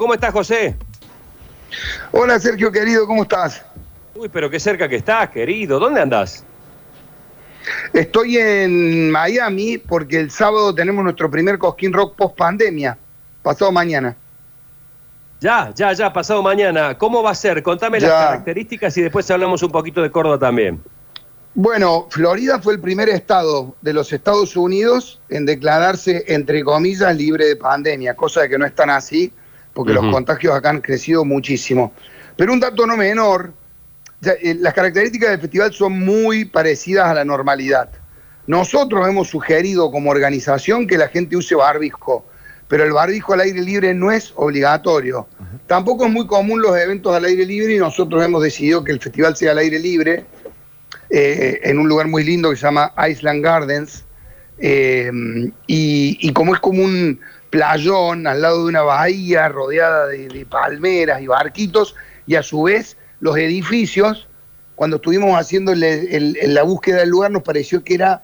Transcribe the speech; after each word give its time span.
¿Cómo 0.00 0.14
estás, 0.14 0.32
José? 0.32 0.76
Hola, 2.12 2.38
Sergio, 2.38 2.70
querido, 2.70 3.04
¿cómo 3.04 3.24
estás? 3.24 3.64
Uy, 4.14 4.28
pero 4.28 4.48
qué 4.48 4.60
cerca 4.60 4.88
que 4.88 4.94
estás, 4.94 5.28
querido. 5.30 5.80
¿Dónde 5.80 6.00
andás? 6.00 6.44
Estoy 7.92 8.36
en 8.36 9.10
Miami 9.10 9.76
porque 9.76 10.20
el 10.20 10.30
sábado 10.30 10.72
tenemos 10.72 11.02
nuestro 11.02 11.28
primer 11.28 11.58
Cosquín 11.58 11.92
Rock 11.92 12.14
post 12.14 12.36
pandemia, 12.36 12.96
pasado 13.42 13.72
mañana. 13.72 14.14
Ya, 15.40 15.72
ya, 15.74 15.92
ya, 15.92 16.12
pasado 16.12 16.44
mañana. 16.44 16.96
¿Cómo 16.96 17.20
va 17.20 17.32
a 17.32 17.34
ser? 17.34 17.60
Contame 17.64 17.98
las 17.98 18.12
características 18.12 18.96
y 18.98 19.02
después 19.02 19.28
hablamos 19.32 19.64
un 19.64 19.72
poquito 19.72 20.00
de 20.00 20.12
Córdoba 20.12 20.38
también. 20.38 20.80
Bueno, 21.54 22.06
Florida 22.08 22.60
fue 22.60 22.74
el 22.74 22.80
primer 22.80 23.08
estado 23.08 23.74
de 23.82 23.94
los 23.94 24.12
Estados 24.12 24.56
Unidos 24.56 25.20
en 25.28 25.44
declararse, 25.44 26.22
entre 26.28 26.62
comillas, 26.62 27.16
libre 27.16 27.46
de 27.46 27.56
pandemia, 27.56 28.14
cosa 28.14 28.42
de 28.42 28.48
que 28.48 28.58
no 28.58 28.64
es 28.64 28.76
tan 28.76 28.90
así, 28.90 29.32
porque 29.78 29.92
los 29.92 30.12
contagios 30.12 30.56
acá 30.56 30.70
han 30.70 30.80
crecido 30.80 31.24
muchísimo. 31.24 31.92
Pero 32.36 32.52
un 32.52 32.58
dato 32.58 32.84
no 32.84 32.96
menor, 32.96 33.52
eh, 34.24 34.56
las 34.58 34.74
características 34.74 35.30
del 35.30 35.40
festival 35.40 35.72
son 35.72 36.00
muy 36.00 36.46
parecidas 36.46 37.06
a 37.06 37.14
la 37.14 37.24
normalidad. 37.24 37.88
Nosotros 38.48 39.08
hemos 39.08 39.28
sugerido 39.28 39.92
como 39.92 40.10
organización 40.10 40.88
que 40.88 40.98
la 40.98 41.06
gente 41.06 41.36
use 41.36 41.54
barbijo, 41.54 42.26
pero 42.66 42.82
el 42.82 42.92
barbijo 42.92 43.34
al 43.34 43.42
aire 43.42 43.60
libre 43.60 43.94
no 43.94 44.10
es 44.10 44.32
obligatorio. 44.34 45.28
Tampoco 45.68 46.06
es 46.06 46.10
muy 46.10 46.26
común 46.26 46.60
los 46.60 46.76
eventos 46.76 47.14
al 47.14 47.26
aire 47.26 47.46
libre 47.46 47.76
y 47.76 47.78
nosotros 47.78 48.24
hemos 48.24 48.42
decidido 48.42 48.82
que 48.82 48.90
el 48.90 48.98
festival 48.98 49.36
sea 49.36 49.52
al 49.52 49.58
aire 49.58 49.78
libre 49.78 50.24
eh, 51.08 51.60
en 51.62 51.78
un 51.78 51.88
lugar 51.88 52.08
muy 52.08 52.24
lindo 52.24 52.50
que 52.50 52.56
se 52.56 52.62
llama 52.62 52.92
Island 53.08 53.44
Gardens. 53.44 54.04
eh, 54.58 55.08
y, 55.68 56.18
y 56.20 56.32
como 56.32 56.52
es 56.52 56.60
como 56.60 56.82
un 56.82 57.20
playón 57.50 58.26
al 58.26 58.42
lado 58.42 58.64
de 58.64 58.68
una 58.68 58.82
bahía 58.82 59.48
rodeada 59.48 60.06
de, 60.06 60.46
palmeras 60.48 61.20
y 61.22 61.26
barquitos, 61.26 61.94
y 62.26 62.34
a 62.34 62.42
su 62.42 62.62
vez 62.62 62.96
los 63.20 63.36
edificios, 63.36 64.28
cuando 64.74 64.96
estuvimos 64.96 65.38
haciendo 65.38 65.74
la 65.74 66.62
búsqueda 66.62 66.98
del 66.98 67.08
lugar, 67.08 67.30
nos 67.30 67.42
pareció 67.42 67.82
que 67.82 67.94
era 67.94 68.22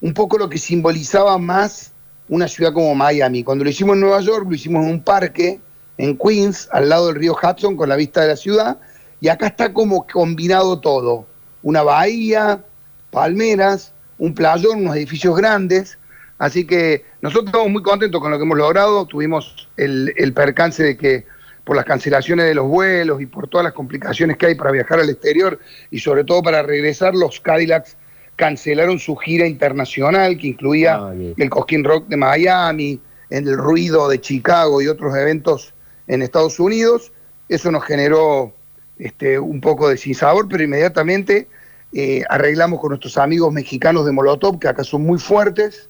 un 0.00 0.14
poco 0.14 0.38
lo 0.38 0.48
que 0.48 0.58
simbolizaba 0.58 1.38
más 1.38 1.92
una 2.28 2.48
ciudad 2.48 2.72
como 2.72 2.94
Miami. 2.94 3.44
Cuando 3.44 3.64
lo 3.64 3.70
hicimos 3.70 3.94
en 3.94 4.00
Nueva 4.00 4.20
York, 4.20 4.46
lo 4.48 4.54
hicimos 4.54 4.84
en 4.84 4.90
un 4.90 5.02
parque 5.02 5.60
en 5.98 6.16
Queens, 6.16 6.68
al 6.72 6.88
lado 6.88 7.08
del 7.08 7.16
río 7.16 7.36
Hudson, 7.40 7.76
con 7.76 7.88
la 7.88 7.96
vista 7.96 8.22
de 8.22 8.28
la 8.28 8.36
ciudad, 8.36 8.78
y 9.20 9.28
acá 9.28 9.48
está 9.48 9.72
como 9.72 10.06
combinado 10.06 10.80
todo. 10.80 11.26
Una 11.62 11.82
bahía, 11.82 12.64
palmeras, 13.10 13.92
un 14.18 14.34
playón, 14.34 14.80
unos 14.80 14.96
edificios 14.96 15.36
grandes. 15.36 15.98
Así 16.42 16.66
que 16.66 17.04
nosotros 17.20 17.46
estamos 17.46 17.70
muy 17.70 17.84
contentos 17.84 18.20
con 18.20 18.32
lo 18.32 18.36
que 18.36 18.42
hemos 18.42 18.58
logrado. 18.58 19.06
Tuvimos 19.06 19.68
el, 19.76 20.12
el 20.16 20.32
percance 20.32 20.82
de 20.82 20.96
que 20.96 21.24
por 21.62 21.76
las 21.76 21.84
cancelaciones 21.84 22.46
de 22.46 22.54
los 22.56 22.66
vuelos 22.66 23.22
y 23.22 23.26
por 23.26 23.46
todas 23.46 23.62
las 23.62 23.74
complicaciones 23.74 24.36
que 24.36 24.46
hay 24.46 24.56
para 24.56 24.72
viajar 24.72 24.98
al 24.98 25.08
exterior 25.08 25.60
y 25.92 26.00
sobre 26.00 26.24
todo 26.24 26.42
para 26.42 26.64
regresar, 26.64 27.14
los 27.14 27.38
Cadillacs 27.38 27.96
cancelaron 28.34 28.98
su 28.98 29.14
gira 29.14 29.46
internacional 29.46 30.36
que 30.36 30.48
incluía 30.48 30.96
Ah, 30.96 31.14
el 31.14 31.48
Cosquín 31.48 31.84
Rock 31.84 32.08
de 32.08 32.16
Miami, 32.16 33.00
el 33.30 33.56
ruido 33.56 34.08
de 34.08 34.20
Chicago 34.20 34.82
y 34.82 34.88
otros 34.88 35.16
eventos 35.16 35.72
en 36.08 36.22
Estados 36.22 36.58
Unidos. 36.58 37.12
Eso 37.48 37.70
nos 37.70 37.84
generó 37.84 38.52
este, 38.98 39.38
un 39.38 39.60
poco 39.60 39.88
de 39.88 39.96
sinsabor, 39.96 40.48
pero 40.48 40.64
inmediatamente 40.64 41.46
eh, 41.92 42.24
arreglamos 42.28 42.80
con 42.80 42.88
nuestros 42.88 43.16
amigos 43.16 43.52
mexicanos 43.52 44.04
de 44.04 44.10
Molotov, 44.10 44.58
que 44.58 44.66
acá 44.66 44.82
son 44.82 45.02
muy 45.02 45.20
fuertes 45.20 45.88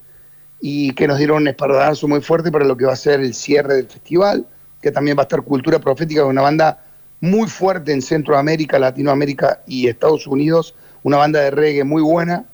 y 0.64 0.92
que 0.92 1.08
nos 1.08 1.18
dieron 1.18 1.38
un 1.38 1.48
espaldarazo 1.48 2.06
muy 2.06 2.20
fuerte 2.20 2.52
para 2.52 2.64
lo 2.64 2.77
que 2.77 2.86
va 2.86 2.92
a 2.92 2.96
ser 2.96 3.18
el 3.18 3.34
cierre 3.34 3.74
del 3.74 3.88
festival, 3.88 4.46
que 4.80 4.92
también 4.92 5.16
va 5.16 5.22
a 5.22 5.24
estar 5.24 5.42
Cultura 5.42 5.80
Profética, 5.80 6.24
una 6.24 6.41
banda 6.41 6.84
muy 7.20 7.48
fuerte 7.48 7.92
en 7.92 8.00
Centroamérica, 8.00 8.78
Latinoamérica 8.78 9.60
y 9.66 9.88
Estados 9.88 10.24
Unidos, 10.28 10.77
una 11.02 11.16
banda 11.16 11.41
de 11.41 11.50
reggae 11.50 11.82
muy 11.82 12.00
buena 12.00 12.44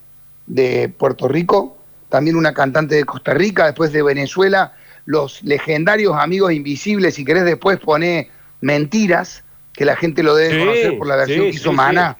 de 0.47 0.88
Puerto 0.88 1.28
Rico, 1.28 1.77
también 2.09 2.37
una 2.37 2.55
cantante 2.55 2.94
de 2.94 3.05
Costa 3.05 3.34
Rica, 3.34 3.66
después 3.66 3.93
de 3.93 4.03
Venezuela, 4.03 4.72
los 5.04 5.43
legendarios 5.43 6.16
amigos 6.19 6.54
invisibles, 6.54 7.15
si 7.15 7.27
querés 7.27 7.44
después 7.44 7.78
poner 7.78 8.28
mentiras, 8.62 9.44
que 9.75 9.84
la 9.84 9.97
gente 9.97 10.22
lo 10.22 10.34
debe 10.34 10.54
Sí, 10.54 10.59
conocer 10.60 10.99
por 10.99 11.06
la 11.06 11.16
versión 11.16 11.41
sí, 11.41 11.50
que 11.50 11.56
hizo 11.56 11.71
sí, 11.71 11.77
Maná 11.77 12.16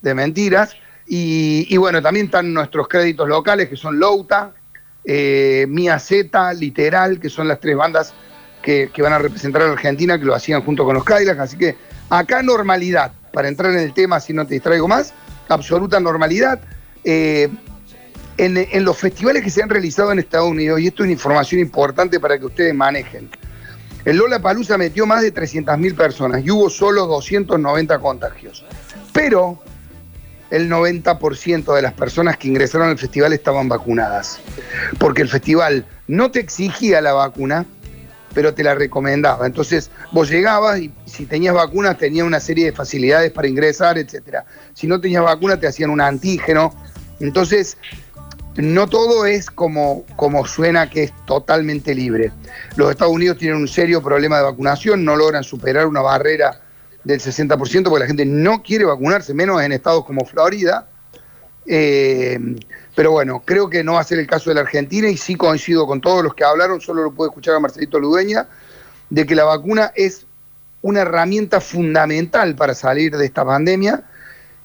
de 0.00 0.14
mentiras. 0.14 0.74
Y, 1.06 1.66
y 1.68 1.76
bueno, 1.76 2.00
también 2.00 2.26
están 2.26 2.54
nuestros 2.54 2.88
créditos 2.88 3.28
locales, 3.28 3.68
que 3.68 3.76
son 3.76 3.98
Louta, 3.98 4.54
eh, 5.04 5.66
Mia 5.68 5.98
Z, 5.98 6.54
Literal, 6.54 7.18
que 7.18 7.28
son 7.28 7.48
las 7.48 7.60
tres 7.60 7.76
bandas 7.76 8.14
que, 8.62 8.90
van 8.98 9.12
a 9.12 9.18
representar 9.18 9.62
a 9.62 9.72
Argentina, 9.72 10.18
que 10.18 10.24
lo 10.24 10.34
hacían 10.34 10.62
junto 10.62 10.84
con 10.84 10.94
los 10.94 11.04
Cadillacs. 11.04 11.40
Así 11.40 11.56
que 11.56 11.76
acá 12.10 12.42
normalidad, 12.42 13.12
para 13.32 13.48
entrar 13.48 13.72
en 13.72 13.78
el 13.78 13.92
tema, 13.92 14.20
si 14.20 14.32
no 14.32 14.46
te 14.46 14.54
distraigo 14.54 14.88
más, 14.88 15.12
absoluta 15.48 15.98
normalidad. 16.00 16.60
Eh, 17.04 17.48
en, 18.38 18.56
en 18.56 18.84
los 18.84 18.96
festivales 18.96 19.42
que 19.42 19.50
se 19.50 19.62
han 19.62 19.68
realizado 19.68 20.10
en 20.12 20.18
Estados 20.18 20.48
Unidos, 20.48 20.80
y 20.80 20.86
esto 20.86 21.02
es 21.02 21.06
una 21.06 21.12
información 21.12 21.60
importante 21.60 22.18
para 22.18 22.38
que 22.38 22.46
ustedes 22.46 22.74
manejen, 22.74 23.28
el 24.04 24.16
Lola 24.16 24.40
Palusa 24.40 24.76
metió 24.78 25.06
más 25.06 25.22
de 25.22 25.32
300.000 25.32 25.94
personas 25.94 26.44
y 26.44 26.50
hubo 26.50 26.68
solo 26.70 27.06
290 27.06 27.98
contagios. 28.00 28.64
Pero 29.12 29.62
el 30.52 30.70
90% 30.70 31.74
de 31.74 31.80
las 31.80 31.94
personas 31.94 32.36
que 32.36 32.46
ingresaron 32.46 32.90
al 32.90 32.98
festival 32.98 33.32
estaban 33.32 33.70
vacunadas. 33.70 34.38
Porque 34.98 35.22
el 35.22 35.28
festival 35.28 35.86
no 36.08 36.30
te 36.30 36.40
exigía 36.40 37.00
la 37.00 37.14
vacuna, 37.14 37.64
pero 38.34 38.52
te 38.52 38.62
la 38.62 38.74
recomendaba. 38.74 39.46
Entonces 39.46 39.90
vos 40.12 40.28
llegabas 40.28 40.78
y 40.80 40.92
si 41.06 41.24
tenías 41.24 41.54
vacuna 41.54 41.96
tenías 41.96 42.26
una 42.26 42.38
serie 42.38 42.66
de 42.66 42.72
facilidades 42.72 43.32
para 43.32 43.48
ingresar, 43.48 43.96
etcétera. 43.96 44.44
Si 44.74 44.86
no 44.86 45.00
tenías 45.00 45.22
vacuna 45.22 45.58
te 45.58 45.66
hacían 45.66 45.88
un 45.88 46.02
antígeno. 46.02 46.74
Entonces 47.18 47.78
no 48.56 48.88
todo 48.88 49.24
es 49.24 49.50
como, 49.50 50.04
como 50.16 50.44
suena 50.44 50.90
que 50.90 51.04
es 51.04 51.12
totalmente 51.24 51.94
libre. 51.94 52.30
Los 52.76 52.90
Estados 52.90 53.14
Unidos 53.14 53.38
tienen 53.38 53.56
un 53.56 53.68
serio 53.68 54.02
problema 54.02 54.36
de 54.36 54.42
vacunación, 54.42 55.02
no 55.02 55.16
logran 55.16 55.44
superar 55.44 55.86
una 55.86 56.02
barrera 56.02 56.60
del 57.04 57.20
60% 57.20 57.84
porque 57.84 58.00
la 58.00 58.06
gente 58.06 58.24
no 58.24 58.62
quiere 58.62 58.84
vacunarse, 58.84 59.34
menos 59.34 59.60
en 59.62 59.72
estados 59.72 60.04
como 60.04 60.24
Florida. 60.24 60.88
Eh, 61.66 62.38
pero 62.94 63.12
bueno, 63.12 63.42
creo 63.44 63.70
que 63.70 63.84
no 63.84 63.94
va 63.94 64.00
a 64.00 64.04
ser 64.04 64.18
el 64.18 64.26
caso 64.26 64.50
de 64.50 64.54
la 64.54 64.62
Argentina 64.62 65.08
y 65.08 65.16
sí 65.16 65.34
coincido 65.36 65.86
con 65.86 66.00
todos 66.00 66.22
los 66.22 66.34
que 66.34 66.44
hablaron, 66.44 66.80
solo 66.80 67.02
lo 67.02 67.12
puedo 67.12 67.30
escuchar 67.30 67.54
a 67.54 67.60
Marcelito 67.60 67.98
Ludeña, 67.98 68.46
de 69.10 69.26
que 69.26 69.34
la 69.34 69.44
vacuna 69.44 69.92
es 69.94 70.26
una 70.82 71.00
herramienta 71.02 71.60
fundamental 71.60 72.56
para 72.56 72.74
salir 72.74 73.16
de 73.16 73.24
esta 73.24 73.44
pandemia 73.44 74.02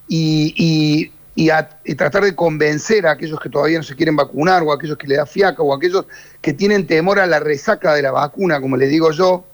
y, 0.08 0.54
y- 0.58 1.12
y 1.36 1.50
a- 1.52 1.70
tratar 1.96 2.24
de 2.24 2.34
convencer 2.36 3.06
a 3.06 3.12
aquellos 3.12 3.40
que 3.40 3.50
todavía 3.50 3.78
no 3.78 3.84
se 3.84 3.96
quieren 3.96 4.16
vacunar 4.16 4.64
o 4.64 4.72
a 4.72 4.76
aquellos 4.76 4.98
que 4.98 5.06
le 5.08 5.18
da 5.18 5.26
fiaca 5.28 5.62
o 5.62 5.72
a 5.72 5.78
aquellos 5.78 6.06
que 6.42 6.54
tienen 6.54 6.88
temor 6.88 7.20
a 7.20 7.28
la 7.28 7.40
resaca 7.40 7.94
de 7.94 8.02
la 8.02 8.12
vacuna, 8.12 8.60
como 8.60 8.76
les 8.76 8.90
digo 8.90 9.12
yo, 9.12 9.46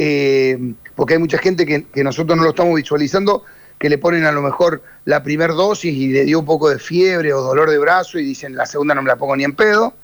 eh, 0.00 0.74
porque 0.94 1.14
hay 1.14 1.18
mucha 1.18 1.38
gente 1.38 1.66
que, 1.66 2.04
nosotros 2.04 2.38
no 2.38 2.44
lo 2.44 2.50
estamos 2.50 2.76
visualizando, 2.76 3.42
que 3.80 3.88
le 3.88 3.98
ponen 3.98 4.26
a 4.26 4.32
lo 4.32 4.42
mejor 4.42 4.80
la 5.04 5.24
primer 5.24 5.50
dosis 5.50 5.92
y 5.92 6.12
le 6.12 6.24
dio 6.24 6.38
un 6.38 6.44
poco 6.44 6.70
de 6.70 6.78
fiebre 6.78 7.32
o 7.32 7.40
dolor 7.40 7.68
de 7.68 7.78
brazo 7.78 8.20
y 8.20 8.24
dicen 8.24 8.54
la 8.54 8.64
segunda 8.64 8.94
no 8.94 9.02
me 9.02 9.08
la 9.08 9.16
pongo 9.16 9.34
ni 9.34 9.42
en 9.42 9.56
pedo. 9.56 9.94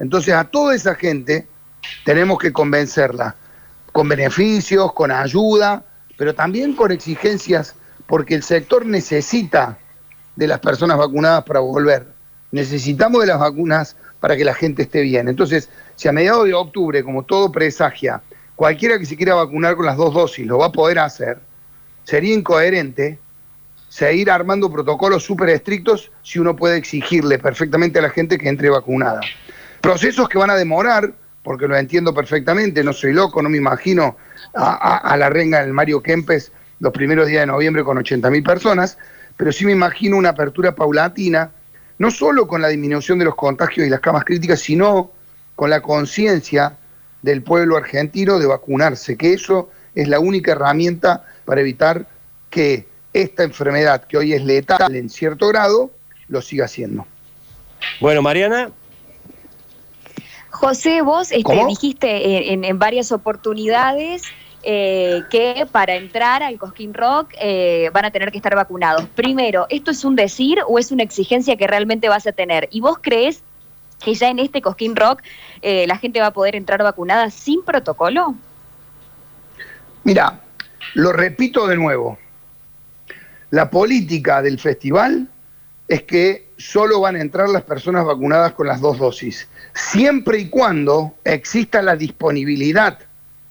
Entonces 0.00 0.34
a 0.34 0.42
toda 0.42 0.74
esa 0.74 0.96
gente 0.96 1.46
tenemos 2.04 2.40
que 2.40 2.52
convencerla 2.52 3.36
con 3.92 4.08
beneficios, 4.08 4.92
con 4.92 5.12
ayuda, 5.12 5.84
pero 6.18 6.34
también 6.34 6.74
con 6.74 6.90
exigencias, 6.90 7.76
porque 8.08 8.34
el 8.34 8.42
sector 8.42 8.84
necesita 8.84 9.78
de 10.34 10.48
las 10.48 10.58
personas 10.58 10.98
vacunadas 10.98 11.44
para 11.44 11.60
volver. 11.60 12.08
Necesitamos 12.50 13.20
de 13.20 13.28
las 13.28 13.38
vacunas 13.38 13.94
para 14.18 14.36
que 14.36 14.44
la 14.44 14.54
gente 14.54 14.82
esté 14.82 15.02
bien. 15.02 15.28
Entonces, 15.28 15.68
si 15.94 16.08
a 16.08 16.12
mediados 16.12 16.44
de 16.46 16.54
octubre, 16.54 17.04
como 17.04 17.22
todo 17.22 17.52
presagia, 17.52 18.20
cualquiera 18.56 18.98
que 18.98 19.06
se 19.06 19.16
quiera 19.16 19.34
vacunar 19.34 19.76
con 19.76 19.86
las 19.86 19.96
dos 19.96 20.14
dosis 20.14 20.46
lo 20.46 20.58
va 20.58 20.66
a 20.66 20.72
poder 20.72 20.98
hacer, 20.98 21.38
sería 22.04 22.34
incoherente 22.34 23.18
seguir 23.88 24.30
armando 24.30 24.70
protocolos 24.70 25.22
súper 25.22 25.50
estrictos 25.50 26.10
si 26.22 26.38
uno 26.38 26.56
puede 26.56 26.76
exigirle 26.76 27.38
perfectamente 27.38 27.98
a 27.98 28.02
la 28.02 28.10
gente 28.10 28.38
que 28.38 28.48
entre 28.48 28.68
vacunada. 28.70 29.20
Procesos 29.80 30.28
que 30.28 30.38
van 30.38 30.50
a 30.50 30.56
demorar, 30.56 31.12
porque 31.42 31.68
lo 31.68 31.76
entiendo 31.76 32.12
perfectamente, 32.14 32.82
no 32.82 32.92
soy 32.92 33.12
loco, 33.12 33.40
no 33.42 33.48
me 33.48 33.58
imagino 33.58 34.16
a, 34.54 34.96
a- 34.98 35.16
la 35.16 35.28
renga 35.30 35.60
del 35.62 35.72
Mario 35.72 36.02
Kempes 36.02 36.50
los 36.80 36.92
primeros 36.92 37.28
días 37.28 37.42
de 37.42 37.46
noviembre 37.46 37.84
con 37.84 37.96
80.000 37.98 38.44
personas, 38.44 38.98
pero 39.36 39.52
sí 39.52 39.64
me 39.64 39.72
imagino 39.72 40.16
una 40.16 40.30
apertura 40.30 40.74
paulatina, 40.74 41.50
no 41.98 42.10
solo 42.10 42.48
con 42.48 42.60
la 42.62 42.68
disminución 42.68 43.18
de 43.18 43.26
los 43.26 43.34
contagios 43.36 43.86
y 43.86 43.90
las 43.90 44.00
camas 44.00 44.24
críticas, 44.24 44.60
sino 44.60 45.12
con 45.54 45.70
la 45.70 45.80
conciencia 45.82 46.76
del 47.24 47.42
pueblo 47.42 47.78
argentino 47.78 48.38
de 48.38 48.46
vacunarse, 48.46 49.16
que 49.16 49.32
eso 49.32 49.70
es 49.94 50.08
la 50.08 50.20
única 50.20 50.52
herramienta 50.52 51.24
para 51.46 51.62
evitar 51.62 52.06
que 52.50 52.86
esta 53.14 53.44
enfermedad, 53.44 54.04
que 54.04 54.18
hoy 54.18 54.34
es 54.34 54.44
letal 54.44 54.94
en 54.94 55.08
cierto 55.08 55.48
grado, 55.48 55.90
lo 56.28 56.42
siga 56.42 56.68
siendo. 56.68 57.06
Bueno, 57.98 58.20
Mariana, 58.20 58.70
José, 60.50 61.00
vos 61.00 61.32
este, 61.32 61.64
dijiste 61.66 62.52
en, 62.52 62.78
varias 62.78 63.10
oportunidades 63.10 64.22
eh, 64.62 65.22
que 65.30 65.66
para 65.72 65.94
entrar 65.94 66.42
al 66.42 66.58
Cosquín 66.58 66.92
Rock 66.92 67.32
eh, 67.40 67.90
van 67.94 68.04
a 68.04 68.10
tener 68.10 68.30
que 68.32 68.36
estar 68.36 68.54
vacunados. 68.54 69.06
Primero, 69.14 69.66
¿esto 69.70 69.90
es 69.92 70.04
un 70.04 70.14
decir 70.14 70.58
o 70.68 70.78
es 70.78 70.92
una 70.92 71.02
exigencia 71.02 71.56
que 71.56 71.66
realmente 71.66 72.10
vas 72.10 72.26
a 72.26 72.32
tener? 72.32 72.68
¿Y 72.70 72.82
vos 72.82 72.98
crees 73.00 73.42
que 74.04 74.14
ya 74.14 74.28
en 74.28 74.38
este 74.38 74.60
Cosquín 74.60 74.94
Rock 74.94 75.22
eh, 75.62 75.86
la 75.86 75.98
gente 75.98 76.20
va 76.20 76.26
a 76.26 76.32
poder 76.32 76.54
entrar 76.54 76.82
vacunada 76.82 77.30
sin 77.30 77.64
protocolo? 77.64 78.34
Mira, 80.04 80.40
lo 80.94 81.12
repito 81.12 81.66
de 81.66 81.76
nuevo. 81.76 82.18
La 83.50 83.70
política 83.70 84.42
del 84.42 84.58
festival 84.58 85.28
es 85.88 86.02
que 86.02 86.50
solo 86.56 87.00
van 87.00 87.16
a 87.16 87.20
entrar 87.20 87.48
las 87.48 87.62
personas 87.62 88.04
vacunadas 88.04 88.52
con 88.52 88.66
las 88.66 88.80
dos 88.80 88.98
dosis, 88.98 89.48
siempre 89.74 90.38
y 90.38 90.48
cuando 90.48 91.14
exista 91.24 91.82
la 91.82 91.96
disponibilidad 91.96 92.98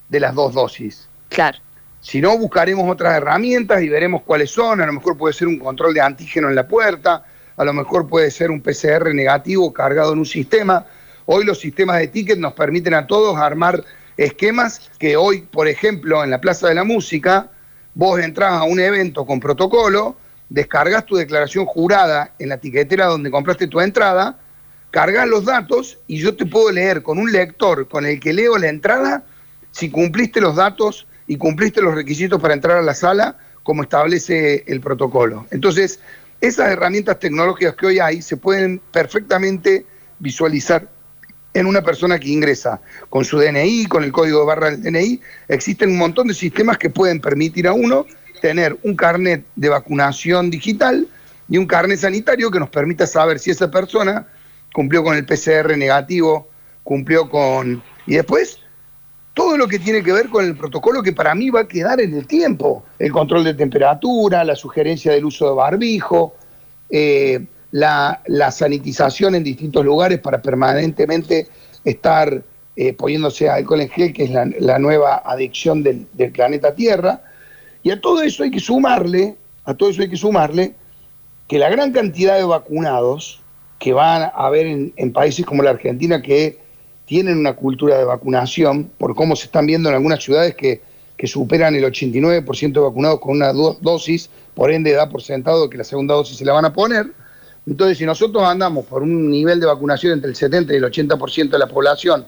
de 0.08 0.20
las 0.20 0.34
dos 0.34 0.54
dosis. 0.54 1.08
Claro. 1.28 1.58
Si 2.00 2.20
no, 2.20 2.36
buscaremos 2.36 2.90
otras 2.90 3.16
herramientas 3.16 3.82
y 3.82 3.88
veremos 3.88 4.22
cuáles 4.22 4.50
son. 4.50 4.80
A 4.82 4.86
lo 4.86 4.92
mejor 4.92 5.16
puede 5.16 5.32
ser 5.32 5.48
un 5.48 5.58
control 5.58 5.94
de 5.94 6.02
antígeno 6.02 6.48
en 6.48 6.54
la 6.54 6.68
puerta, 6.68 7.24
a 7.56 7.64
lo 7.64 7.72
mejor 7.72 8.08
puede 8.08 8.30
ser 8.30 8.50
un 8.50 8.60
PCR 8.60 9.14
negativo 9.14 9.72
cargado 9.72 10.12
en 10.12 10.18
un 10.18 10.26
sistema. 10.26 10.86
Hoy 11.26 11.44
los 11.44 11.60
sistemas 11.60 11.98
de 11.98 12.08
ticket 12.08 12.38
nos 12.38 12.52
permiten 12.52 12.94
a 12.94 13.06
todos 13.06 13.36
armar 13.36 13.84
esquemas 14.16 14.90
que 14.98 15.16
hoy, 15.16 15.42
por 15.42 15.68
ejemplo, 15.68 16.22
en 16.22 16.30
la 16.30 16.40
Plaza 16.40 16.68
de 16.68 16.74
la 16.74 16.84
Música, 16.84 17.50
vos 17.94 18.20
entras 18.20 18.52
a 18.52 18.64
un 18.64 18.80
evento 18.80 19.24
con 19.24 19.40
protocolo, 19.40 20.16
descargas 20.48 21.06
tu 21.06 21.16
declaración 21.16 21.64
jurada 21.66 22.32
en 22.38 22.48
la 22.48 22.58
tiquetera 22.58 23.06
donde 23.06 23.30
compraste 23.30 23.66
tu 23.66 23.80
entrada, 23.80 24.38
cargas 24.90 25.26
los 25.26 25.44
datos 25.44 25.98
y 26.06 26.18
yo 26.18 26.36
te 26.36 26.46
puedo 26.46 26.70
leer 26.70 27.02
con 27.02 27.18
un 27.18 27.32
lector 27.32 27.88
con 27.88 28.06
el 28.06 28.20
que 28.20 28.32
leo 28.32 28.58
la 28.58 28.68
entrada 28.68 29.24
si 29.70 29.90
cumpliste 29.90 30.40
los 30.40 30.56
datos 30.56 31.06
y 31.26 31.36
cumpliste 31.36 31.80
los 31.82 31.94
requisitos 31.94 32.40
para 32.40 32.54
entrar 32.54 32.78
a 32.78 32.82
la 32.82 32.94
sala 32.94 33.36
como 33.64 33.82
establece 33.82 34.62
el 34.66 34.80
protocolo. 34.80 35.46
Entonces, 35.50 35.98
esas 36.46 36.70
herramientas 36.70 37.18
tecnológicas 37.18 37.74
que 37.74 37.86
hoy 37.86 37.98
hay 37.98 38.20
se 38.22 38.36
pueden 38.36 38.80
perfectamente 38.92 39.86
visualizar 40.18 40.88
en 41.54 41.66
una 41.66 41.82
persona 41.82 42.18
que 42.18 42.28
ingresa 42.28 42.80
con 43.08 43.24
su 43.24 43.38
DNI, 43.38 43.86
con 43.86 44.04
el 44.04 44.12
código 44.12 44.40
de 44.40 44.46
barra 44.46 44.70
del 44.70 44.82
DNI. 44.82 45.20
Existen 45.48 45.90
un 45.90 45.98
montón 45.98 46.26
de 46.26 46.34
sistemas 46.34 46.78
que 46.78 46.90
pueden 46.90 47.20
permitir 47.20 47.66
a 47.66 47.72
uno 47.72 48.06
tener 48.42 48.76
un 48.82 48.94
carnet 48.94 49.44
de 49.56 49.68
vacunación 49.68 50.50
digital 50.50 51.08
y 51.48 51.56
un 51.56 51.66
carnet 51.66 51.98
sanitario 51.98 52.50
que 52.50 52.58
nos 52.58 52.68
permita 52.68 53.06
saber 53.06 53.38
si 53.38 53.50
esa 53.50 53.70
persona 53.70 54.26
cumplió 54.72 55.02
con 55.02 55.16
el 55.16 55.24
PCR 55.24 55.76
negativo, 55.78 56.48
cumplió 56.82 57.30
con... 57.30 57.82
Y 58.06 58.16
después 58.16 58.58
todo 59.34 59.56
lo 59.56 59.66
que 59.66 59.80
tiene 59.80 60.02
que 60.02 60.12
ver 60.12 60.28
con 60.28 60.44
el 60.44 60.56
protocolo 60.56 61.02
que 61.02 61.12
para 61.12 61.34
mí 61.34 61.50
va 61.50 61.62
a 61.62 61.68
quedar 61.68 62.00
en 62.00 62.14
el 62.14 62.26
tiempo. 62.26 62.84
El 63.00 63.10
control 63.10 63.42
de 63.42 63.54
temperatura, 63.54 64.44
la 64.44 64.54
sugerencia 64.54 65.12
del 65.12 65.24
uso 65.24 65.48
de 65.48 65.54
barbijo, 65.56 66.34
eh, 66.88 67.44
la, 67.72 68.20
sanitización 68.52 69.34
en 69.34 69.42
distintos 69.42 69.84
lugares 69.84 70.20
para 70.20 70.40
permanentemente 70.40 71.48
estar 71.84 72.42
eh, 72.76 72.92
poniéndose 72.92 73.48
alcohol 73.48 73.80
en 73.80 73.88
gel, 73.88 74.12
que 74.12 74.24
es 74.24 74.30
la, 74.30 74.78
nueva 74.78 75.22
adicción 75.24 75.82
del, 75.82 76.06
planeta 76.32 76.72
Tierra. 76.76 77.20
Y 77.82 77.90
a 77.90 78.00
todo 78.00 78.22
eso 78.22 78.44
hay 78.44 78.52
que 78.52 78.60
sumarle, 78.60 79.34
a 79.64 79.74
todo 79.74 79.90
eso 79.90 80.02
hay 80.02 80.08
que 80.08 80.16
sumarle 80.16 80.74
que 81.48 81.58
la 81.58 81.68
gran 81.68 81.92
cantidad 81.92 82.36
de 82.36 82.44
vacunados 82.44 83.40
que 83.80 83.92
van 83.92 84.22
a 84.22 84.28
haber 84.28 84.66
en 84.66 85.12
países 85.12 85.44
como 85.44 85.62
la 85.62 85.70
Argentina, 85.70 86.22
que 86.22 86.63
tienen 87.06 87.38
una 87.38 87.54
cultura 87.54 87.98
de 87.98 88.04
vacunación, 88.04 88.90
por 88.98 89.14
cómo 89.14 89.36
se 89.36 89.46
están 89.46 89.66
viendo 89.66 89.88
en 89.88 89.94
algunas 89.94 90.22
ciudades 90.22 90.54
que, 90.54 90.80
superan 91.26 91.74
el 91.74 91.84
89% 91.84 92.72
de 92.72 92.80
vacunados 92.80 93.18
con 93.18 93.36
una 93.36 93.50
dosis, 93.50 94.28
por 94.52 94.70
ende 94.70 94.92
da 94.92 95.08
por 95.08 95.22
sentado 95.22 95.70
que 95.70 95.78
la 95.78 95.84
segunda 95.84 96.12
dosis 96.12 96.36
se 96.36 96.44
la 96.44 96.52
van 96.52 96.66
a 96.66 96.72
poner. 96.74 97.06
Entonces, 97.66 97.96
si 97.96 98.04
nosotros 98.04 98.44
andamos 98.44 98.84
por 98.84 99.02
un 99.02 99.30
nivel 99.30 99.58
de 99.58 99.64
vacunación 99.64 100.12
entre 100.12 100.28
el 100.28 100.36
70 100.36 100.74
y 100.74 100.76
el 100.76 100.84
80% 100.84 101.48
de 101.48 101.58
la 101.58 101.66
población 101.66 102.26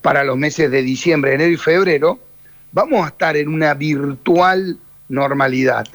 para 0.00 0.24
los 0.24 0.38
meses 0.38 0.70
de 0.70 0.80
diciembre, 0.80 1.34
enero 1.34 1.52
y 1.52 1.58
febrero, 1.58 2.18
vamos 2.72 3.04
a 3.04 3.08
estar 3.08 3.36
en 3.36 3.48
una 3.48 3.74
virtual 3.74 4.78
normalidad. 5.10 5.86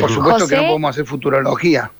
Por 0.00 0.10
supuesto 0.10 0.48
que 0.48 0.56
no 0.56 0.62
podemos 0.62 0.90
hacer 0.90 1.06
futurología. 1.06 1.92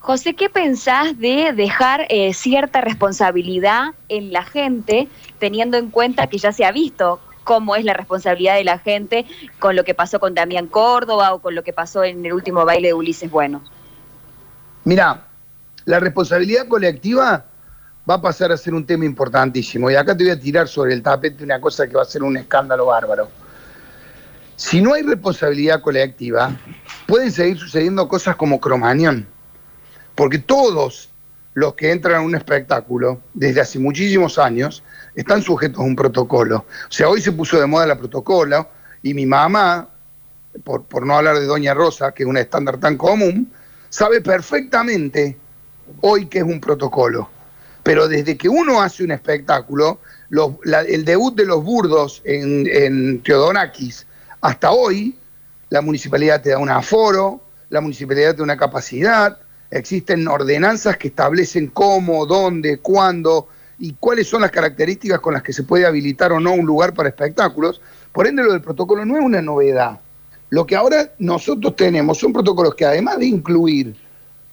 José, 0.00 0.34
¿qué 0.34 0.48
pensás 0.48 1.18
de 1.18 1.52
dejar 1.54 2.06
eh, 2.08 2.32
cierta 2.32 2.80
responsabilidad 2.80 3.92
en 4.08 4.32
la 4.32 4.44
gente, 4.44 5.08
teniendo 5.38 5.76
en 5.76 5.90
cuenta 5.90 6.26
que 6.26 6.38
ya 6.38 6.52
se 6.52 6.64
ha 6.64 6.72
visto 6.72 7.20
cómo 7.44 7.76
es 7.76 7.84
la 7.84 7.92
responsabilidad 7.92 8.56
de 8.56 8.64
la 8.64 8.78
gente 8.78 9.26
con 9.58 9.76
lo 9.76 9.84
que 9.84 9.94
pasó 9.94 10.18
con 10.18 10.34
Damián 10.34 10.68
Córdoba 10.68 11.34
o 11.34 11.40
con 11.40 11.54
lo 11.54 11.62
que 11.62 11.74
pasó 11.74 12.02
en 12.02 12.24
el 12.24 12.32
último 12.32 12.64
baile 12.64 12.88
de 12.88 12.94
Ulises 12.94 13.30
Bueno? 13.30 13.62
Mira, 14.84 15.26
la 15.84 16.00
responsabilidad 16.00 16.66
colectiva 16.66 17.44
va 18.08 18.14
a 18.14 18.22
pasar 18.22 18.52
a 18.52 18.56
ser 18.56 18.72
un 18.72 18.86
tema 18.86 19.04
importantísimo. 19.04 19.90
Y 19.90 19.96
acá 19.96 20.16
te 20.16 20.24
voy 20.24 20.32
a 20.32 20.40
tirar 20.40 20.66
sobre 20.66 20.94
el 20.94 21.02
tapete 21.02 21.44
una 21.44 21.60
cosa 21.60 21.86
que 21.86 21.94
va 21.94 22.02
a 22.02 22.06
ser 22.06 22.22
un 22.22 22.38
escándalo 22.38 22.86
bárbaro. 22.86 23.28
Si 24.56 24.80
no 24.80 24.94
hay 24.94 25.02
responsabilidad 25.02 25.82
colectiva, 25.82 26.52
pueden 27.06 27.30
seguir 27.30 27.58
sucediendo 27.58 28.08
cosas 28.08 28.36
como 28.36 28.58
Cromañón 28.58 29.26
porque 30.20 30.38
todos 30.38 31.08
los 31.54 31.72
que 31.76 31.90
entran 31.90 32.16
a 32.16 32.20
un 32.20 32.34
espectáculo 32.34 33.22
desde 33.32 33.62
hace 33.62 33.78
muchísimos 33.78 34.38
años 34.38 34.82
están 35.14 35.40
sujetos 35.40 35.80
a 35.80 35.82
un 35.82 35.96
protocolo. 35.96 36.66
O 36.90 36.92
sea, 36.92 37.08
hoy 37.08 37.22
se 37.22 37.32
puso 37.32 37.58
de 37.58 37.64
moda 37.64 37.86
la 37.86 37.96
protocolo 37.96 38.68
y 39.02 39.14
mi 39.14 39.24
mamá, 39.24 39.88
por, 40.62 40.84
por 40.84 41.06
no 41.06 41.16
hablar 41.16 41.38
de 41.38 41.46
Doña 41.46 41.72
Rosa, 41.72 42.12
que 42.12 42.24
es 42.24 42.28
un 42.28 42.36
estándar 42.36 42.76
tan 42.76 42.98
común, 42.98 43.50
sabe 43.88 44.20
perfectamente 44.20 45.38
hoy 46.02 46.26
que 46.26 46.40
es 46.40 46.44
un 46.44 46.60
protocolo. 46.60 47.30
Pero 47.82 48.06
desde 48.06 48.36
que 48.36 48.50
uno 48.50 48.82
hace 48.82 49.02
un 49.02 49.12
espectáculo, 49.12 50.00
el 50.84 51.04
debut 51.06 51.34
de 51.34 51.46
los 51.46 51.64
burdos 51.64 52.20
en, 52.26 52.66
en 52.70 53.22
hasta 54.42 54.70
hoy, 54.70 55.16
la 55.70 55.80
municipalidad 55.80 56.42
te 56.42 56.50
da 56.50 56.58
un 56.58 56.68
aforo, 56.68 57.40
la 57.70 57.80
municipalidad 57.80 58.32
te 58.32 58.36
da 58.36 58.42
una 58.42 58.58
capacidad, 58.58 59.38
existen 59.70 60.26
ordenanzas 60.26 60.96
que 60.96 61.08
establecen 61.08 61.68
cómo, 61.68 62.26
dónde, 62.26 62.78
cuándo 62.78 63.48
y 63.78 63.94
cuáles 63.94 64.28
son 64.28 64.42
las 64.42 64.50
características 64.50 65.20
con 65.20 65.34
las 65.34 65.42
que 65.42 65.52
se 65.52 65.62
puede 65.62 65.86
habilitar 65.86 66.32
o 66.32 66.40
no 66.40 66.52
un 66.52 66.66
lugar 66.66 66.92
para 66.92 67.08
espectáculos. 67.08 67.80
Por 68.12 68.26
ende, 68.26 68.42
lo 68.42 68.52
del 68.52 68.60
protocolo 68.60 69.04
no 69.04 69.16
es 69.16 69.24
una 69.24 69.40
novedad. 69.40 70.00
Lo 70.50 70.66
que 70.66 70.76
ahora 70.76 71.12
nosotros 71.18 71.76
tenemos 71.76 72.18
son 72.18 72.32
protocolos 72.32 72.74
que 72.74 72.84
además 72.84 73.18
de 73.18 73.26
incluir 73.26 73.94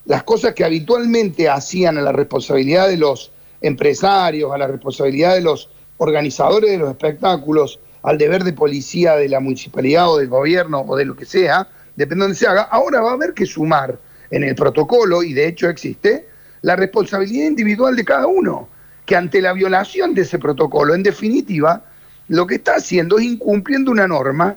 las 0.06 0.24
cosas 0.24 0.54
que 0.54 0.64
habitualmente 0.64 1.50
hacían 1.50 1.98
a 1.98 2.02
la 2.02 2.12
responsabilidad 2.12 2.88
de 2.88 2.98
los 2.98 3.32
empresarios, 3.60 4.54
a 4.54 4.58
la 4.58 4.68
responsabilidad 4.68 5.34
de 5.34 5.42
los 5.42 5.70
organizadores 5.98 6.72
de 6.72 6.78
los 6.78 6.90
espectáculos, 6.90 7.80
al 8.04 8.18
deber 8.18 8.44
de 8.44 8.54
policía 8.54 9.16
de 9.16 9.28
la 9.28 9.40
municipalidad 9.40 10.10
o 10.10 10.18
del 10.18 10.30
gobierno 10.30 10.86
o 10.88 10.96
de 10.96 11.06
lo 11.06 11.16
que 11.16 11.26
sea, 11.26 11.68
depende 11.96 12.28
de 12.28 12.36
se 12.36 12.48
haga, 12.48 12.62
ahora 12.62 13.02
va 13.02 13.12
a 13.12 13.14
haber 13.16 13.34
que 13.34 13.46
sumar 13.46 14.00
en 14.32 14.44
el 14.44 14.56
protocolo, 14.56 15.24
y 15.24 15.34
de 15.34 15.48
hecho 15.48 15.70
existe, 15.70 16.28
la 16.62 16.76
responsabilidad 16.76 17.48
individual 17.48 17.96
de 17.96 18.06
cada 18.06 18.28
uno, 18.28 18.70
que 19.06 19.16
ante 19.16 19.42
la 19.42 19.54
violación 19.54 20.14
de 20.14 20.24
ese 20.24 20.38
protocolo, 20.38 20.94
en 20.94 21.04
definitiva, 21.04 21.84
lo 22.28 22.46
que 22.46 22.56
está 22.56 22.76
haciendo 22.76 23.18
es 23.20 23.26
incumpliendo 23.26 23.92
una 23.92 24.08
norma 24.08 24.56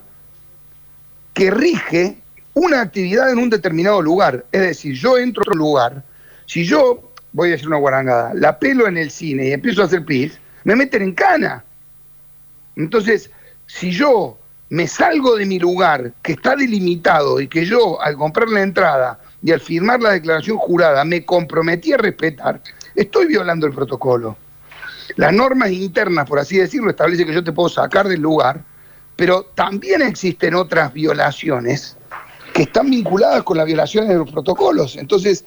que 1.35 1.50
rige 1.50 2.19
una 2.55 2.81
actividad 2.81 3.31
en 3.31 3.39
un 3.39 3.49
determinado 3.50 4.03
lugar. 4.03 4.45
Es 4.50 4.61
decir, 4.61 4.95
yo 4.95 5.19
entro 5.19 5.43
a 5.43 5.45
otro 5.49 5.55
lugar, 5.55 6.03
si 6.47 6.65
yo, 6.65 7.12
voy 7.33 7.53
a 7.53 7.55
hacer 7.55 7.69
una 7.69 7.77
guarangada, 7.77 8.35
la 8.35 8.59
pelo 8.59 8.89
en 8.89 8.99
el 8.99 9.11
cine 9.11 9.49
y 9.49 9.53
empiezo 9.53 9.83
a 9.83 9.85
hacer 9.85 10.05
pis, 10.05 10.39
me 10.65 10.75
meten 10.75 11.03
en 11.03 11.12
cana. 11.12 11.65
Entonces, 12.77 13.31
si 13.67 13.93
yo 13.93 14.37
me 14.69 14.87
salgo 14.87 15.37
de 15.37 15.47
mi 15.47 15.59
lugar, 15.59 16.12
que 16.23 16.33
está 16.33 16.57
delimitado 16.57 17.41
y 17.41 17.49
que 17.49 17.65
yo, 17.65 18.00
al 18.00 18.17
comprar 18.17 18.49
la 18.49 18.62
entrada, 18.62 19.21
y 19.43 19.53
al 19.53 19.61
firmar 19.61 20.01
la 20.01 20.11
declaración 20.11 20.57
jurada 20.59 21.05
me 21.05 21.25
comprometí 21.25 21.93
a 21.93 21.97
respetar, 21.97 22.61
estoy 22.95 23.27
violando 23.27 23.67
el 23.67 23.73
protocolo. 23.73 24.37
Las 25.17 25.33
normas 25.33 25.73
internas, 25.73 26.29
por 26.29 26.39
así 26.39 26.59
decirlo, 26.59 26.91
establecen 26.91 27.27
que 27.27 27.35
yo 27.35 27.45
te 27.45 27.53
puedo 27.53 27.69
sacar 27.69 28.07
del 28.07 28.21
lugar, 28.21 28.63
pero 29.17 29.45
también 29.55 30.03
existen 30.03 30.55
otras 30.55 30.93
violaciones 30.93 31.97
que 32.55 32.63
están 32.63 32.91
vinculadas 32.91 33.43
con 33.43 33.57
las 33.57 33.67
violaciones 33.67 34.11
de 34.11 34.17
los 34.17 34.31
protocolos. 34.31 34.97
Entonces, 34.97 35.45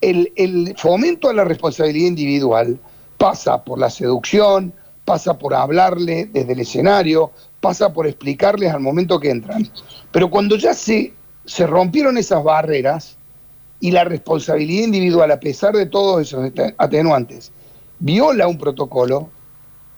el, 0.00 0.32
el 0.36 0.74
fomento 0.76 1.28
a 1.28 1.34
la 1.34 1.44
responsabilidad 1.44 2.08
individual 2.08 2.78
pasa 3.16 3.64
por 3.64 3.78
la 3.78 3.90
seducción, 3.90 4.72
pasa 5.04 5.38
por 5.38 5.54
hablarle 5.54 6.28
desde 6.32 6.52
el 6.52 6.60
escenario, 6.60 7.32
pasa 7.60 7.92
por 7.92 8.06
explicarles 8.06 8.72
al 8.72 8.80
momento 8.80 9.18
que 9.18 9.30
entran. 9.30 9.70
Pero 10.12 10.28
cuando 10.28 10.56
ya 10.56 10.74
se, 10.74 11.14
se 11.44 11.66
rompieron 11.66 12.18
esas 12.18 12.42
barreras, 12.42 13.15
y 13.80 13.90
la 13.90 14.04
responsabilidad 14.04 14.84
individual, 14.84 15.30
a 15.30 15.40
pesar 15.40 15.74
de 15.74 15.86
todos 15.86 16.22
esos 16.22 16.50
atenuantes, 16.78 17.52
viola 17.98 18.46
un 18.46 18.58
protocolo, 18.58 19.30